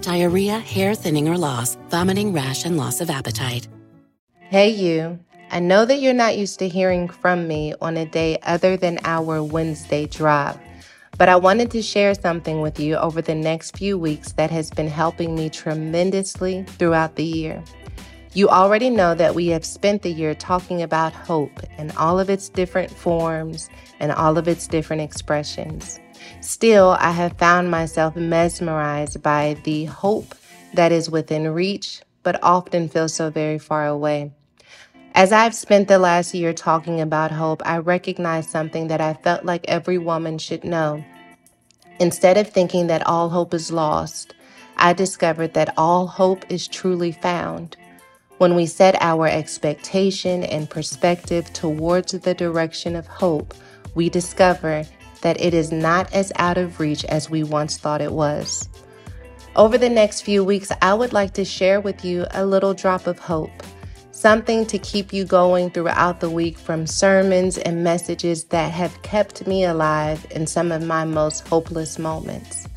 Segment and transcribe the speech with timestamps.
[0.00, 3.68] diarrhea, hair thinning or loss, vomiting, rash, and loss of appetite.
[4.38, 5.18] Hey, you.
[5.52, 8.98] I know that you're not used to hearing from me on a day other than
[9.04, 10.58] our Wednesday drop,
[11.18, 14.70] but I wanted to share something with you over the next few weeks that has
[14.70, 17.62] been helping me tremendously throughout the year.
[18.32, 22.30] You already know that we have spent the year talking about hope in all of
[22.30, 23.68] its different forms
[23.98, 25.98] and all of its different expressions.
[26.40, 30.34] Still, I have found myself mesmerized by the hope
[30.74, 34.32] that is within reach, but often feels so very far away.
[35.14, 39.44] As I've spent the last year talking about hope, I recognize something that I felt
[39.44, 41.04] like every woman should know.
[41.98, 44.34] Instead of thinking that all hope is lost,
[44.76, 47.76] I discovered that all hope is truly found.
[48.38, 53.52] When we set our expectation and perspective towards the direction of hope,
[53.94, 54.84] we discover
[55.22, 58.68] that it is not as out of reach as we once thought it was.
[59.56, 63.06] Over the next few weeks, I would like to share with you a little drop
[63.06, 63.50] of hope
[64.20, 69.46] something to keep you going throughout the week from sermons and messages that have kept
[69.46, 72.68] me alive in some of my most hopeless moments.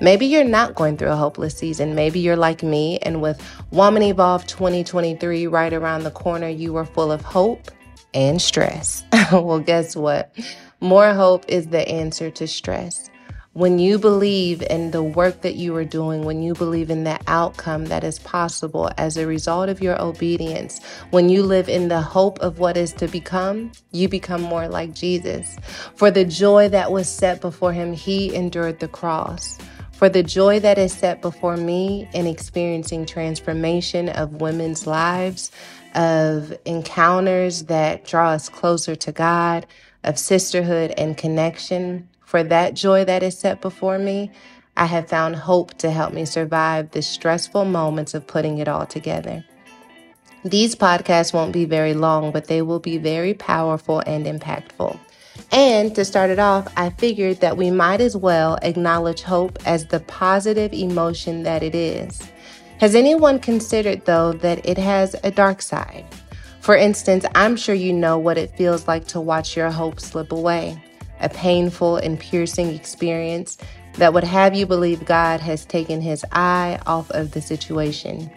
[0.00, 1.94] Maybe you're not going through a hopeless season.
[1.94, 6.84] Maybe you're like me, and with Woman Evolve 2023 right around the corner, you are
[6.84, 7.70] full of hope
[8.12, 9.02] and stress.
[9.32, 10.36] well, guess what?
[10.82, 13.08] More hope is the answer to stress.
[13.52, 17.20] When you believe in the work that you are doing, when you believe in the
[17.28, 22.00] outcome that is possible as a result of your obedience, when you live in the
[22.00, 25.56] hope of what is to become, you become more like Jesus.
[25.94, 29.58] For the joy that was set before him, he endured the cross.
[29.92, 35.52] For the joy that is set before me in experiencing transformation of women's lives,
[35.94, 39.64] of encounters that draw us closer to God,
[40.04, 44.30] of sisterhood and connection, for that joy that is set before me,
[44.76, 48.86] I have found hope to help me survive the stressful moments of putting it all
[48.86, 49.44] together.
[50.44, 54.98] These podcasts won't be very long, but they will be very powerful and impactful.
[55.52, 59.86] And to start it off, I figured that we might as well acknowledge hope as
[59.86, 62.22] the positive emotion that it is.
[62.78, 66.04] Has anyone considered, though, that it has a dark side?
[66.62, 70.30] For instance, I'm sure you know what it feels like to watch your hope slip
[70.30, 70.80] away
[71.18, 73.58] a painful and piercing experience
[73.94, 78.30] that would have you believe God has taken his eye off of the situation.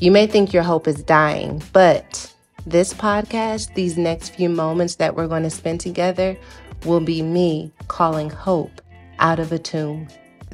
[0.00, 2.34] You may think your hope is dying, but
[2.66, 6.36] this podcast, these next few moments that we're going to spend together,
[6.84, 8.80] will be me calling hope
[9.18, 10.08] out of a tomb.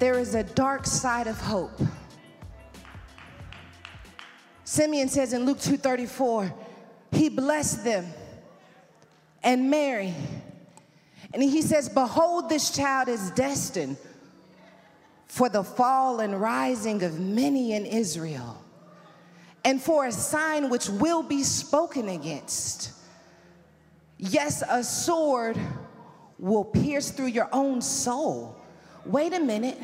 [0.00, 1.80] There is a dark side of hope.
[4.64, 6.52] Simeon says in Luke 2:34,
[7.12, 8.06] he blessed them
[9.42, 10.14] and Mary
[11.32, 13.96] and he says, Behold, this child is destined
[15.26, 18.62] for the fall and rising of many in Israel.
[19.64, 22.92] and for a sign which will be spoken against.
[24.16, 25.58] Yes, a sword
[26.38, 28.56] will pierce through your own soul.
[29.04, 29.78] Wait a minute.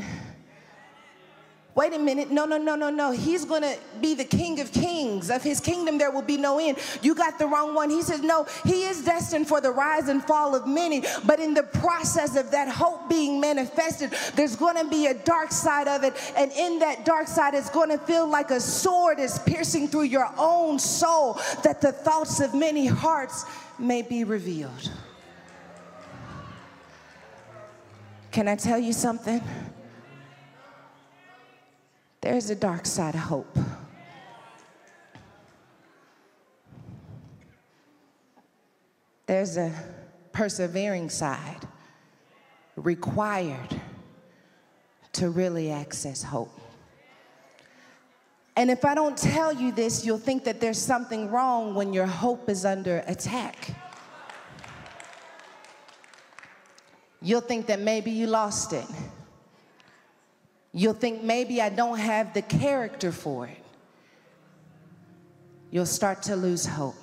[1.74, 2.30] Wait a minute.
[2.30, 3.12] No, no, no, no, no.
[3.12, 5.30] He's going to be the King of Kings.
[5.30, 6.76] Of his kingdom, there will be no end.
[7.00, 7.88] You got the wrong one.
[7.88, 11.02] He says, No, he is destined for the rise and fall of many.
[11.24, 15.50] But in the process of that hope being manifested, there's going to be a dark
[15.50, 16.12] side of it.
[16.36, 20.02] And in that dark side, it's going to feel like a sword is piercing through
[20.02, 23.46] your own soul, that the thoughts of many hearts
[23.78, 24.90] may be revealed.
[28.30, 29.42] Can I tell you something?
[32.22, 33.58] There's a dark side of hope.
[39.26, 39.72] There's a
[40.32, 41.66] persevering side
[42.76, 43.80] required
[45.14, 46.58] to really access hope.
[48.56, 52.06] And if I don't tell you this, you'll think that there's something wrong when your
[52.06, 53.74] hope is under attack.
[57.20, 58.86] You'll think that maybe you lost it.
[60.72, 63.58] You'll think maybe I don't have the character for it.
[65.70, 66.96] You'll start to lose hope.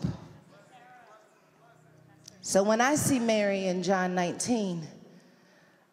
[2.41, 4.87] So when I see Mary in John 19,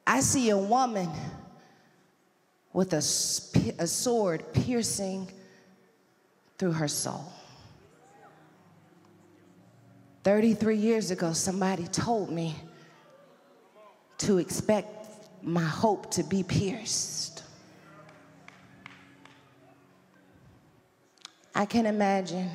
[0.07, 1.11] I see a woman
[2.73, 2.99] with a,
[3.79, 5.31] a sword piercing
[6.59, 7.25] through her soul.
[10.25, 12.55] 33 years ago, somebody told me
[14.19, 14.89] to expect
[15.43, 17.36] my hope to be pierced.
[21.57, 22.51] I can imagine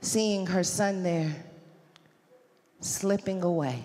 [0.00, 1.36] seeing her son there
[2.80, 3.84] slipping away,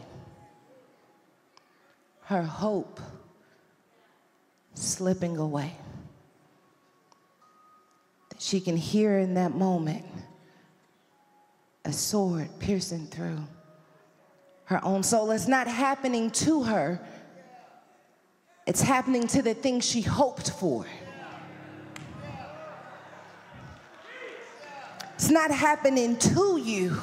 [2.21, 3.01] her hope
[4.75, 5.73] slipping away.
[8.29, 10.05] That she can hear in that moment
[11.83, 13.39] a sword piercing through
[14.63, 15.31] her own soul.
[15.31, 17.05] It's not happening to her,
[18.65, 20.85] it's happening to the thing she hoped for.
[25.15, 27.01] It's not happening to you,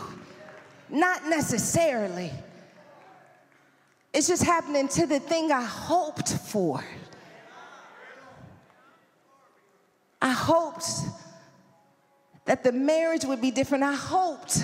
[0.88, 2.30] not necessarily.
[4.12, 6.84] It's just happening to the thing I hoped for.
[10.20, 10.86] I hoped
[12.44, 13.82] that the marriage would be different.
[13.82, 14.62] I hoped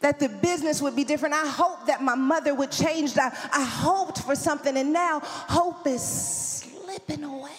[0.00, 1.34] that the business would be different.
[1.34, 3.16] I hoped that my mother would change.
[3.18, 7.50] I, I hoped for something, and now hope is slipping away.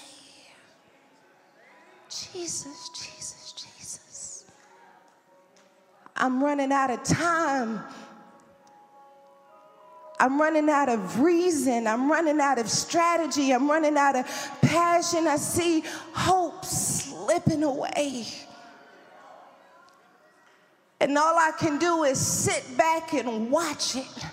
[2.09, 3.36] Jesus, Jesus, Jesus.
[6.17, 7.81] I'm running out of time.
[10.19, 11.85] I'm running out of reason.
[11.85, 13.51] I'm running out of strategy.
[13.51, 14.25] I'm running out of
[14.61, 15.27] passion.
[15.27, 15.83] I see
[16.13, 18.25] hope slipping away.
[20.99, 24.25] And all I can do is sit back and watch it.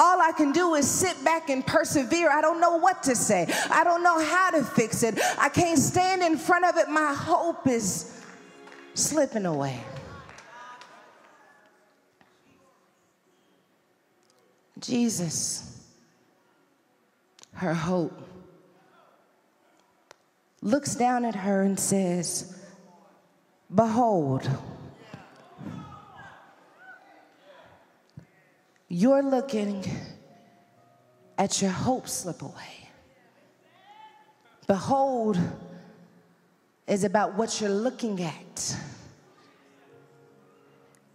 [0.00, 2.30] All I can do is sit back and persevere.
[2.30, 3.52] I don't know what to say.
[3.68, 5.18] I don't know how to fix it.
[5.36, 6.88] I can't stand in front of it.
[6.88, 8.17] My hope is
[8.98, 9.80] slipping away.
[14.80, 15.86] Jesus,
[17.52, 18.20] her hope,
[20.62, 22.58] looks down at her and says,
[23.74, 24.48] Behold,
[28.88, 29.84] you're looking
[31.36, 32.88] at your hope slip away.
[34.66, 35.38] Behold
[36.88, 38.76] is about what you're looking at.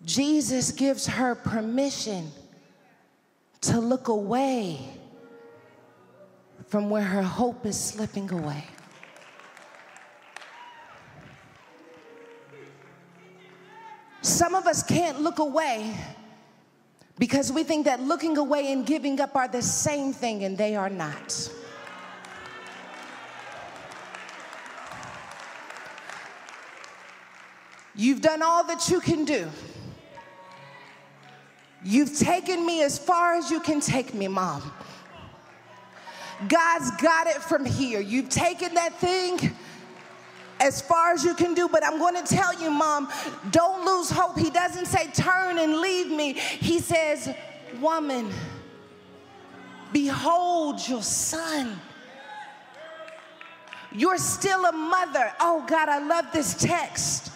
[0.05, 2.31] Jesus gives her permission
[3.61, 4.79] to look away
[6.67, 8.63] from where her hope is slipping away.
[14.21, 15.97] Some of us can't look away
[17.17, 20.75] because we think that looking away and giving up are the same thing, and they
[20.75, 21.49] are not.
[28.03, 29.47] You've done all that you can do.
[31.85, 34.61] You've taken me as far as you can take me, mom.
[36.49, 38.01] God's got it from here.
[38.01, 39.55] You've taken that thing
[40.59, 41.69] as far as you can do.
[41.69, 43.07] But I'm going to tell you, mom,
[43.51, 44.37] don't lose hope.
[44.37, 47.33] He doesn't say turn and leave me, he says,
[47.79, 48.29] woman,
[49.93, 51.79] behold your son.
[53.93, 55.31] You're still a mother.
[55.39, 57.29] Oh, God, I love this text.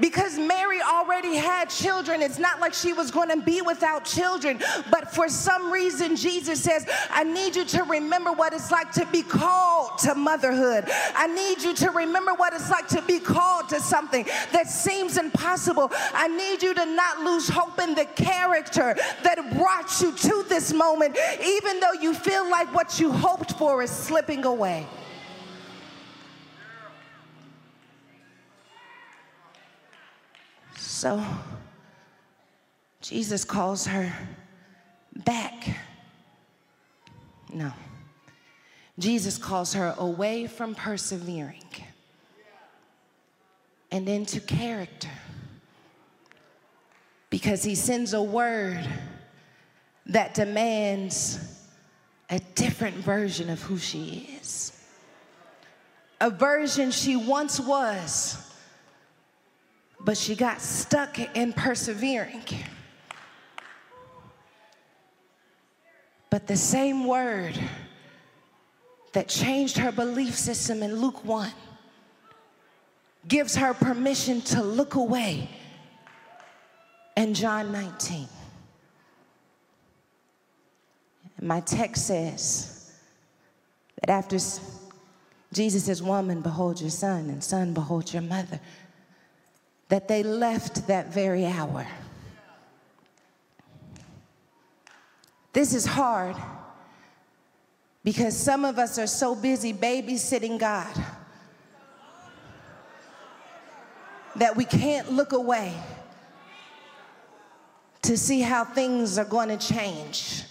[0.00, 2.22] Because Mary already had children.
[2.22, 4.60] It's not like she was going to be without children.
[4.90, 9.06] But for some reason, Jesus says, I need you to remember what it's like to
[9.06, 10.84] be called to motherhood.
[11.14, 15.16] I need you to remember what it's like to be called to something that seems
[15.16, 15.90] impossible.
[16.14, 20.72] I need you to not lose hope in the character that brought you to this
[20.72, 24.86] moment, even though you feel like what you hoped for is slipping away.
[31.00, 31.24] So
[33.00, 34.12] Jesus calls her
[35.24, 35.66] back.
[37.50, 37.72] No.
[38.98, 41.64] Jesus calls her away from persevering
[43.90, 45.08] and into character
[47.30, 48.86] because he sends a word
[50.04, 51.66] that demands
[52.28, 54.78] a different version of who she is.
[56.20, 58.49] A version she once was
[60.04, 62.42] but she got stuck in persevering.
[66.30, 67.58] But the same word
[69.12, 71.50] that changed her belief system in Luke 1
[73.28, 75.48] gives her permission to look away
[77.16, 78.28] in John 19.
[81.42, 82.92] my text says
[84.00, 84.36] that after
[85.52, 88.60] Jesus says, Woman, behold your son, and son, behold your mother
[89.90, 91.86] that they left that very hour.
[95.52, 96.36] This is hard
[98.04, 100.94] because some of us are so busy babysitting God
[104.36, 105.74] that we can't look away
[108.02, 110.44] to see how things are going to change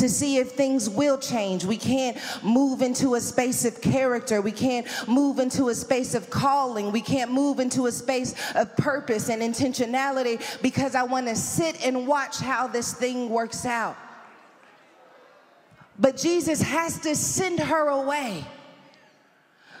[0.00, 1.64] to see if things will change.
[1.64, 4.40] We can't move into a space of character.
[4.40, 6.92] We can't move into a space of calling.
[6.92, 11.84] We can't move into a space of purpose and intentionality because I want to sit
[11.84, 13.96] and watch how this thing works out.
[15.98, 18.44] But Jesus has to send her away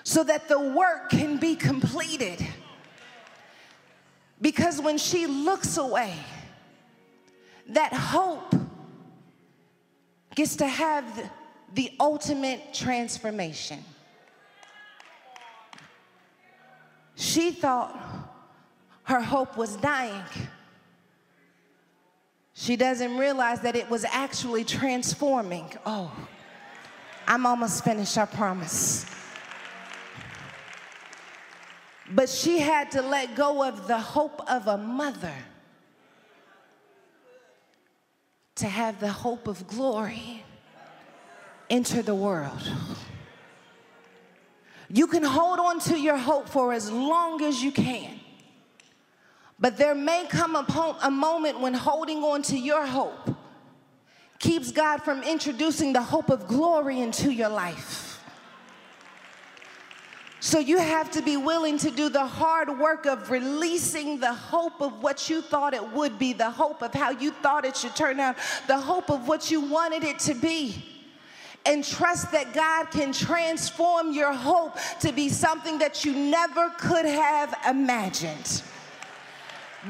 [0.02, 2.44] so that the work can be completed.
[4.40, 6.14] Because when she looks away,
[7.68, 8.54] that hope
[10.38, 11.04] gets to have
[11.74, 13.84] the, ultimate transformation.
[17.16, 17.90] She thought
[19.02, 20.22] her hope was dying.
[22.54, 25.72] She doesn't realize that it was actually transforming.
[25.84, 26.12] Oh,
[27.26, 29.06] I'm almost finished, I promise.
[32.12, 35.34] But she had to let go of the hope of a mother
[38.58, 40.44] to have the hope of glory
[41.70, 42.72] enter the world.
[44.90, 48.18] You can hold on to your hope for as long as you can.
[49.60, 53.36] But there may come a, moment when holding on to your hope
[54.38, 58.17] keeps God from introducing the hope of glory into your life.
[60.40, 64.80] So you have to be willing to do the hard work of releasing the hope
[64.80, 67.96] of what you thought it would be, the hope of how you thought it should
[67.96, 68.36] turn out,
[68.68, 70.84] the hope of what you wanted it to be.
[71.66, 77.04] And trust that God can transform your hope to be something that you never could
[77.04, 78.62] have imagined.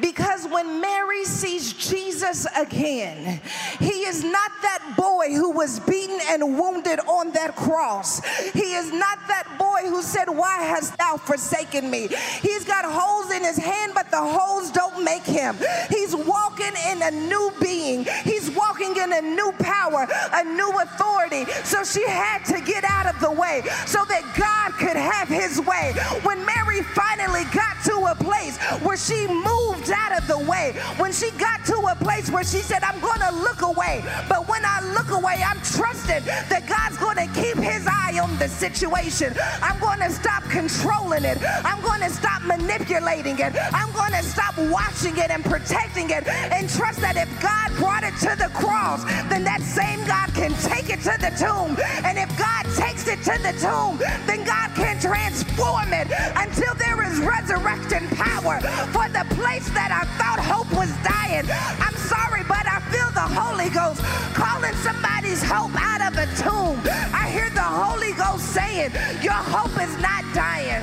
[0.00, 3.40] Because when Mary sees Jesus again,
[3.78, 8.23] he is not that boy who was beaten and wounded on that cross.
[8.52, 12.09] He is not that boy who said, Why hast thou forsaken me?
[12.42, 15.57] He's got holes in his hand, but the holes don't make him.
[15.90, 21.45] He's walking in a new being, he's walking in a new power, a new authority.
[21.64, 25.61] So she had to get out of the way so that God could have his
[25.61, 25.95] way.
[26.23, 30.73] When Mary finally got to a place where she moved out of the way.
[30.97, 34.05] When she got to a place where she said, I'm going to look away.
[34.28, 38.37] But when I look away, I'm trusting that God's going to keep his eye on
[38.38, 39.35] the situation.
[39.62, 41.38] I'm going to stop controlling it.
[41.64, 43.55] I'm going to stop manipulating it.
[43.73, 48.04] I'm going to stop watching it and protecting it and trust that if God brought
[48.04, 51.76] it to the cross, then that same God can take it to the tomb.
[52.04, 57.04] And if God takes it to the tomb, then God can transform it until there
[57.04, 61.47] is resurrection power for the place that I thought hope was dying.
[61.78, 64.00] I'm sorry, but I feel the Holy Ghost
[64.35, 66.80] calling somebody's hope out of a tomb.
[67.12, 68.90] I hear the Holy Ghost saying,
[69.23, 70.83] Your hope is not dying.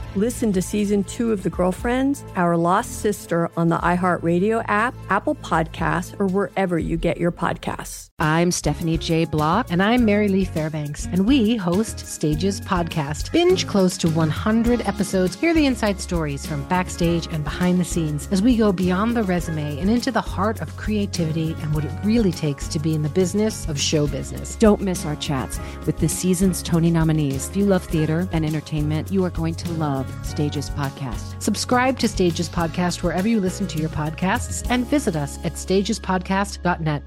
[0.17, 5.35] Listen to season two of The Girlfriends, Our Lost Sister on the iHeartRadio app, Apple
[5.35, 8.09] Podcasts, or wherever you get your podcasts.
[8.19, 9.23] I'm Stephanie J.
[9.23, 9.67] Block.
[9.71, 11.05] And I'm Mary Lee Fairbanks.
[11.05, 13.31] And we host Stages Podcast.
[13.31, 15.35] Binge close to 100 episodes.
[15.35, 19.23] Hear the inside stories from backstage and behind the scenes as we go beyond the
[19.23, 23.01] resume and into the heart of creativity and what it really takes to be in
[23.01, 24.57] the business of show business.
[24.57, 27.47] Don't miss our chats with the season's Tony nominees.
[27.47, 31.41] If you love theater and entertainment, you are going to love Stages Podcast.
[31.41, 37.03] Subscribe to Stages Podcast wherever you listen to your podcasts and visit us at stagespodcast.net.